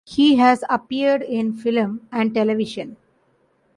[0.03, 2.97] He has appeared in film and television.